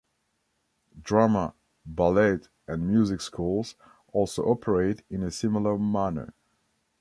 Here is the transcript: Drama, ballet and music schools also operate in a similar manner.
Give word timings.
Drama, 0.99 1.53
ballet 1.85 2.39
and 2.67 2.89
music 2.89 3.21
schools 3.21 3.75
also 4.11 4.41
operate 4.45 5.03
in 5.11 5.21
a 5.21 5.29
similar 5.29 5.77
manner. 5.77 6.33